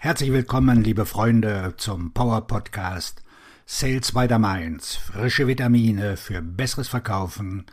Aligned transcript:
Herzlich 0.00 0.30
willkommen, 0.30 0.84
liebe 0.84 1.06
Freunde, 1.06 1.74
zum 1.76 2.12
Power 2.12 2.46
Podcast 2.46 3.20
Sales 3.66 4.12
by 4.12 4.28
the 4.28 4.38
Mainz. 4.38 4.94
Frische 4.94 5.48
Vitamine 5.48 6.16
für 6.16 6.40
besseres 6.40 6.86
Verkaufen 6.86 7.66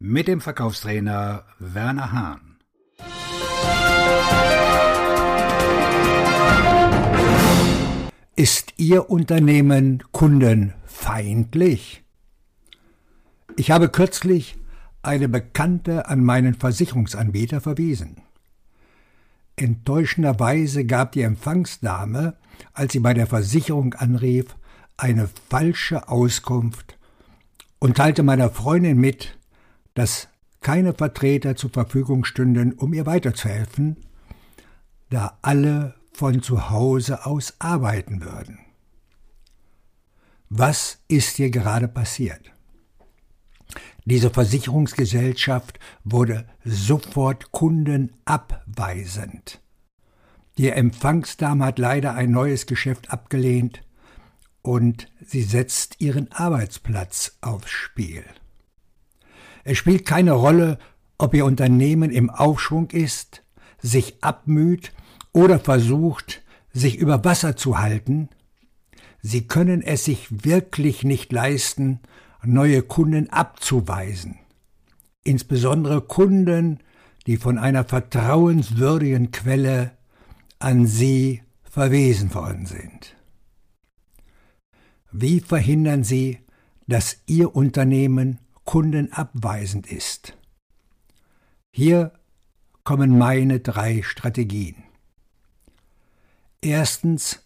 mit 0.00 0.26
dem 0.26 0.40
Verkaufstrainer 0.40 1.44
Werner 1.60 2.10
Hahn. 2.10 2.58
Ist 8.34 8.74
Ihr 8.76 9.08
Unternehmen 9.08 10.02
kundenfeindlich? 10.10 12.02
Ich 13.56 13.70
habe 13.70 13.88
kürzlich 13.88 14.56
eine 15.02 15.28
Bekannte 15.28 16.08
an 16.08 16.24
meinen 16.24 16.54
Versicherungsanbieter 16.54 17.60
verwiesen. 17.60 18.16
Enttäuschenderweise 19.58 20.84
gab 20.84 21.12
die 21.12 21.22
Empfangsdame, 21.22 22.34
als 22.72 22.92
sie 22.92 23.00
bei 23.00 23.14
der 23.14 23.26
Versicherung 23.26 23.94
anrief, 23.94 24.56
eine 24.96 25.28
falsche 25.48 26.08
Auskunft 26.08 26.98
und 27.78 27.96
teilte 27.96 28.22
meiner 28.22 28.50
Freundin 28.50 28.98
mit, 28.98 29.38
dass 29.94 30.28
keine 30.60 30.92
Vertreter 30.92 31.56
zur 31.56 31.70
Verfügung 31.70 32.24
stünden, 32.24 32.72
um 32.72 32.92
ihr 32.92 33.06
weiterzuhelfen, 33.06 33.96
da 35.10 35.38
alle 35.42 35.94
von 36.12 36.42
zu 36.42 36.70
Hause 36.70 37.26
aus 37.26 37.54
arbeiten 37.60 38.22
würden. 38.22 38.58
Was 40.48 40.98
ist 41.08 41.36
hier 41.36 41.50
gerade 41.50 41.88
passiert? 41.88 42.52
Diese 44.10 44.30
Versicherungsgesellschaft 44.30 45.78
wurde 46.02 46.46
sofort 46.64 47.52
kundenabweisend. 47.52 49.60
Die 50.56 50.70
Empfangsdame 50.70 51.66
hat 51.66 51.78
leider 51.78 52.14
ein 52.14 52.30
neues 52.30 52.64
Geschäft 52.64 53.10
abgelehnt 53.10 53.82
und 54.62 55.12
sie 55.20 55.42
setzt 55.42 56.00
ihren 56.00 56.32
Arbeitsplatz 56.32 57.36
aufs 57.42 57.68
Spiel. 57.68 58.24
Es 59.62 59.76
spielt 59.76 60.06
keine 60.06 60.32
Rolle, 60.32 60.78
ob 61.18 61.34
ihr 61.34 61.44
Unternehmen 61.44 62.10
im 62.10 62.30
Aufschwung 62.30 62.88
ist, 62.88 63.42
sich 63.82 64.24
abmüht 64.24 64.94
oder 65.34 65.58
versucht, 65.58 66.42
sich 66.72 66.96
über 66.96 67.26
Wasser 67.26 67.56
zu 67.56 67.78
halten, 67.78 68.30
sie 69.20 69.46
können 69.46 69.82
es 69.82 70.06
sich 70.06 70.46
wirklich 70.46 71.04
nicht 71.04 71.30
leisten, 71.30 72.00
neue 72.44 72.82
Kunden 72.82 73.30
abzuweisen. 73.30 74.38
Insbesondere 75.24 76.00
Kunden, 76.00 76.80
die 77.26 77.36
von 77.36 77.58
einer 77.58 77.84
vertrauenswürdigen 77.84 79.30
Quelle 79.30 79.92
an 80.58 80.86
Sie 80.86 81.42
verwiesen 81.62 82.34
worden 82.34 82.66
sind. 82.66 83.16
Wie 85.10 85.40
verhindern 85.40 86.04
Sie, 86.04 86.38
dass 86.86 87.22
Ihr 87.26 87.54
Unternehmen 87.54 88.38
kundenabweisend 88.64 89.86
ist? 89.86 90.36
Hier 91.70 92.12
kommen 92.84 93.18
meine 93.18 93.60
drei 93.60 94.02
Strategien. 94.02 94.76
Erstens 96.60 97.40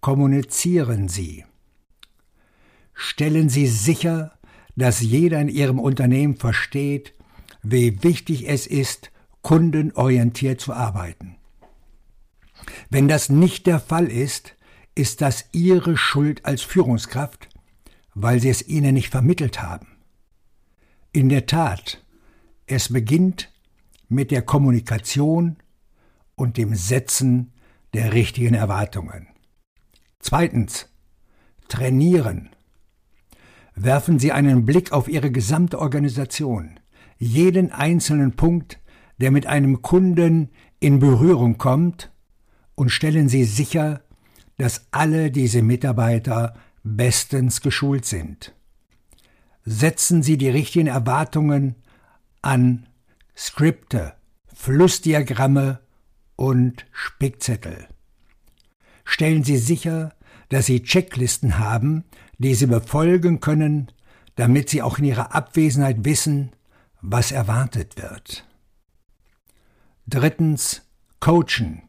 kommunizieren 0.00 1.08
Sie. 1.08 1.44
Stellen 2.96 3.50
Sie 3.50 3.66
sicher, 3.66 4.32
dass 4.74 5.00
jeder 5.00 5.38
in 5.40 5.48
Ihrem 5.48 5.78
Unternehmen 5.78 6.36
versteht, 6.36 7.12
wie 7.62 8.02
wichtig 8.02 8.48
es 8.48 8.66
ist, 8.66 9.12
kundenorientiert 9.42 10.60
zu 10.60 10.72
arbeiten. 10.72 11.36
Wenn 12.88 13.06
das 13.06 13.28
nicht 13.28 13.66
der 13.66 13.80
Fall 13.80 14.06
ist, 14.10 14.56
ist 14.94 15.20
das 15.20 15.44
Ihre 15.52 15.98
Schuld 15.98 16.44
als 16.46 16.62
Führungskraft, 16.62 17.48
weil 18.14 18.40
Sie 18.40 18.48
es 18.48 18.66
ihnen 18.66 18.94
nicht 18.94 19.10
vermittelt 19.10 19.62
haben. 19.62 19.88
In 21.12 21.28
der 21.28 21.46
Tat, 21.46 22.02
es 22.66 22.92
beginnt 22.92 23.52
mit 24.08 24.30
der 24.30 24.42
Kommunikation 24.42 25.56
und 26.34 26.56
dem 26.56 26.74
Setzen 26.74 27.52
der 27.92 28.14
richtigen 28.14 28.54
Erwartungen. 28.54 29.28
Zweitens, 30.18 30.88
trainieren. 31.68 32.55
Werfen 33.76 34.18
Sie 34.18 34.32
einen 34.32 34.64
Blick 34.64 34.90
auf 34.92 35.06
Ihre 35.06 35.30
gesamte 35.30 35.78
Organisation, 35.78 36.80
jeden 37.18 37.72
einzelnen 37.72 38.34
Punkt, 38.34 38.80
der 39.18 39.30
mit 39.30 39.46
einem 39.46 39.82
Kunden 39.82 40.50
in 40.80 40.98
Berührung 40.98 41.58
kommt, 41.58 42.10
und 42.74 42.90
stellen 42.90 43.28
Sie 43.28 43.44
sicher, 43.44 44.02
dass 44.56 44.86
alle 44.92 45.30
diese 45.30 45.62
Mitarbeiter 45.62 46.54
bestens 46.82 47.60
geschult 47.60 48.06
sind. 48.06 48.54
Setzen 49.64 50.22
Sie 50.22 50.38
die 50.38 50.48
richtigen 50.48 50.86
Erwartungen 50.86 51.74
an 52.40 52.86
Skripte, 53.36 54.14
Flussdiagramme 54.54 55.80
und 56.36 56.86
Spickzettel. 56.92 57.88
Stellen 59.04 59.44
Sie 59.44 59.58
sicher, 59.58 60.14
dass 60.48 60.66
Sie 60.66 60.82
Checklisten 60.82 61.58
haben, 61.58 62.04
die 62.38 62.54
sie 62.54 62.66
befolgen 62.66 63.40
können, 63.40 63.90
damit 64.34 64.68
sie 64.68 64.82
auch 64.82 64.98
in 64.98 65.04
ihrer 65.04 65.34
Abwesenheit 65.34 66.04
wissen, 66.04 66.52
was 67.00 67.32
erwartet 67.32 67.96
wird. 67.96 68.46
Drittens, 70.06 70.82
coachen. 71.20 71.82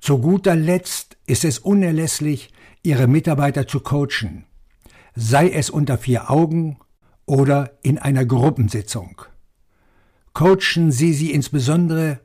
Zu 0.00 0.18
guter 0.18 0.56
Letzt 0.56 1.18
ist 1.26 1.44
es 1.44 1.58
unerlässlich, 1.58 2.50
Ihre 2.82 3.06
Mitarbeiter 3.06 3.66
zu 3.66 3.80
coachen, 3.80 4.46
sei 5.14 5.50
es 5.50 5.68
unter 5.68 5.98
vier 5.98 6.30
Augen 6.30 6.78
oder 7.26 7.78
in 7.82 7.98
einer 7.98 8.24
Gruppensitzung. 8.24 9.20
Coachen 10.32 10.90
Sie 10.90 11.12
sie 11.12 11.32
insbesondere, 11.32 12.20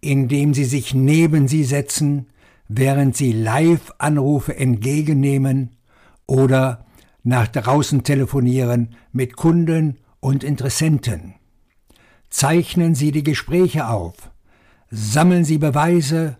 indem 0.00 0.54
Sie 0.54 0.64
sich 0.64 0.94
neben 0.94 1.46
sie 1.46 1.64
setzen, 1.64 2.28
während 2.68 3.16
Sie 3.16 3.32
Live-Anrufe 3.32 4.56
entgegennehmen 4.56 5.77
oder 6.28 6.86
nach 7.24 7.48
draußen 7.48 8.04
telefonieren 8.04 8.94
mit 9.10 9.36
Kunden 9.36 9.98
und 10.20 10.44
Interessenten. 10.44 11.34
Zeichnen 12.30 12.94
Sie 12.94 13.10
die 13.10 13.24
Gespräche 13.24 13.88
auf, 13.88 14.30
sammeln 14.90 15.44
Sie 15.44 15.58
Beweise 15.58 16.36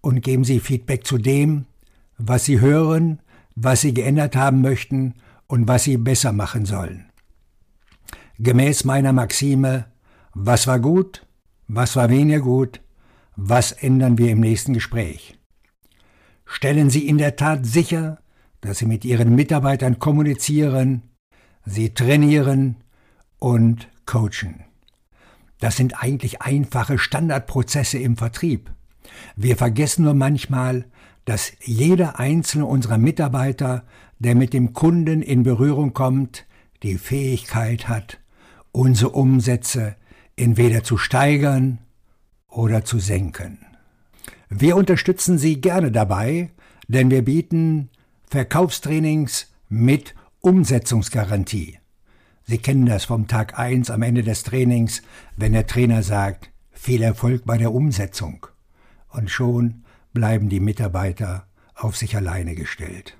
und 0.00 0.22
geben 0.22 0.42
Sie 0.42 0.58
Feedback 0.58 1.06
zu 1.06 1.18
dem, 1.18 1.66
was 2.18 2.46
Sie 2.46 2.60
hören, 2.60 3.20
was 3.54 3.82
Sie 3.82 3.94
geändert 3.94 4.34
haben 4.34 4.62
möchten 4.62 5.14
und 5.46 5.68
was 5.68 5.84
Sie 5.84 5.96
besser 5.96 6.32
machen 6.32 6.64
sollen. 6.64 7.06
Gemäß 8.38 8.84
meiner 8.84 9.12
Maxime, 9.12 9.86
was 10.34 10.66
war 10.66 10.80
gut, 10.80 11.26
was 11.68 11.96
war 11.96 12.10
weniger 12.10 12.40
gut, 12.40 12.80
was 13.36 13.72
ändern 13.72 14.18
wir 14.18 14.30
im 14.30 14.40
nächsten 14.40 14.72
Gespräch. 14.72 15.38
Stellen 16.46 16.90
Sie 16.90 17.06
in 17.06 17.18
der 17.18 17.36
Tat 17.36 17.66
sicher, 17.66 18.18
dass 18.66 18.78
sie 18.78 18.86
mit 18.86 19.04
ihren 19.04 19.34
Mitarbeitern 19.34 19.98
kommunizieren, 19.98 21.02
sie 21.64 21.94
trainieren 21.94 22.76
und 23.38 23.88
coachen. 24.06 24.64
Das 25.60 25.76
sind 25.76 26.02
eigentlich 26.02 26.42
einfache 26.42 26.98
Standardprozesse 26.98 27.98
im 27.98 28.16
Vertrieb. 28.16 28.70
Wir 29.36 29.56
vergessen 29.56 30.04
nur 30.04 30.14
manchmal, 30.14 30.84
dass 31.24 31.52
jeder 31.62 32.18
einzelne 32.18 32.66
unserer 32.66 32.98
Mitarbeiter, 32.98 33.84
der 34.18 34.34
mit 34.34 34.52
dem 34.52 34.72
Kunden 34.72 35.22
in 35.22 35.42
Berührung 35.42 35.92
kommt, 35.92 36.46
die 36.82 36.98
Fähigkeit 36.98 37.88
hat, 37.88 38.18
unsere 38.72 39.10
Umsätze 39.10 39.96
entweder 40.36 40.82
zu 40.82 40.98
steigern 40.98 41.78
oder 42.48 42.84
zu 42.84 42.98
senken. 42.98 43.58
Wir 44.48 44.76
unterstützen 44.76 45.38
Sie 45.38 45.60
gerne 45.60 45.90
dabei, 45.90 46.50
denn 46.88 47.10
wir 47.10 47.24
bieten 47.24 47.90
Verkaufstrainings 48.28 49.52
mit 49.68 50.14
Umsetzungsgarantie. 50.40 51.78
Sie 52.42 52.58
kennen 52.58 52.86
das 52.86 53.04
vom 53.04 53.28
Tag 53.28 53.58
1 53.58 53.90
am 53.90 54.02
Ende 54.02 54.24
des 54.24 54.42
Trainings, 54.42 55.02
wenn 55.36 55.52
der 55.52 55.66
Trainer 55.66 56.02
sagt, 56.02 56.50
viel 56.72 57.02
Erfolg 57.02 57.44
bei 57.44 57.56
der 57.56 57.72
Umsetzung. 57.72 58.46
Und 59.08 59.30
schon 59.30 59.84
bleiben 60.12 60.48
die 60.48 60.60
Mitarbeiter 60.60 61.46
auf 61.74 61.96
sich 61.96 62.16
alleine 62.16 62.56
gestellt. 62.56 63.16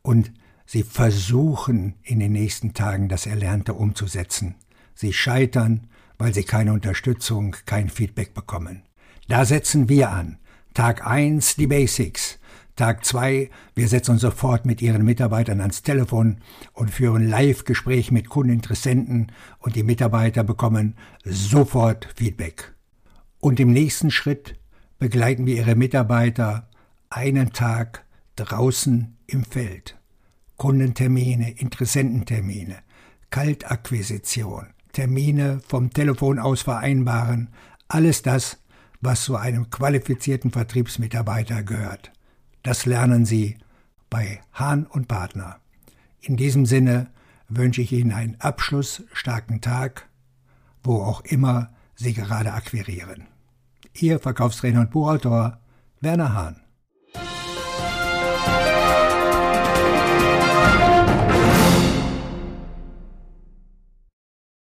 Und 0.00 0.32
sie 0.64 0.84
versuchen 0.84 1.94
in 2.02 2.20
den 2.20 2.32
nächsten 2.32 2.74
Tagen 2.74 3.08
das 3.08 3.26
Erlernte 3.26 3.74
umzusetzen. 3.74 4.54
Sie 4.94 5.12
scheitern, 5.12 5.88
weil 6.18 6.32
sie 6.32 6.44
keine 6.44 6.72
Unterstützung, 6.72 7.56
kein 7.66 7.88
Feedback 7.88 8.32
bekommen. 8.32 8.82
Da 9.26 9.44
setzen 9.44 9.88
wir 9.88 10.10
an. 10.10 10.38
Tag 10.72 11.04
1 11.04 11.56
die 11.56 11.66
Basics. 11.66 12.38
Tag 12.76 13.04
zwei, 13.04 13.50
wir 13.74 13.86
setzen 13.86 14.12
uns 14.12 14.22
sofort 14.22 14.64
mit 14.64 14.80
Ihren 14.80 15.04
Mitarbeitern 15.04 15.60
ans 15.60 15.82
Telefon 15.82 16.38
und 16.72 16.90
führen 16.90 17.28
Live-Gespräch 17.28 18.10
mit 18.10 18.30
Kundeninteressenten 18.30 19.30
und 19.58 19.76
die 19.76 19.82
Mitarbeiter 19.82 20.42
bekommen 20.42 20.96
sofort 21.22 22.08
Feedback. 22.16 22.74
Und 23.40 23.60
im 23.60 23.72
nächsten 23.72 24.10
Schritt 24.10 24.58
begleiten 24.98 25.44
wir 25.46 25.56
Ihre 25.56 25.74
Mitarbeiter 25.74 26.70
einen 27.10 27.52
Tag 27.52 28.06
draußen 28.36 29.18
im 29.26 29.44
Feld. 29.44 29.98
Kundentermine, 30.56 31.50
Interessententermine, 31.50 32.76
Kaltakquisition, 33.30 34.68
Termine 34.92 35.60
vom 35.66 35.90
Telefon 35.90 36.38
aus 36.38 36.62
vereinbaren, 36.62 37.50
alles 37.88 38.22
das, 38.22 38.58
was 39.00 39.24
zu 39.24 39.36
einem 39.36 39.68
qualifizierten 39.68 40.52
Vertriebsmitarbeiter 40.52 41.62
gehört. 41.62 42.12
Das 42.62 42.86
lernen 42.86 43.24
Sie 43.24 43.58
bei 44.08 44.40
Hahn 44.52 44.86
und 44.86 45.08
Partner. 45.08 45.58
In 46.20 46.36
diesem 46.36 46.66
Sinne 46.66 47.08
wünsche 47.48 47.82
ich 47.82 47.92
Ihnen 47.92 48.12
einen 48.12 48.40
abschlussstarken 48.40 49.60
Tag, 49.60 50.08
wo 50.82 51.02
auch 51.02 51.22
immer 51.22 51.70
Sie 51.94 52.14
gerade 52.14 52.52
akquirieren. 52.52 53.26
Ihr 53.94 54.18
Verkaufstrainer 54.18 54.80
und 54.80 54.90
Buchautor 54.90 55.58
Werner 56.00 56.34
Hahn. 56.34 56.61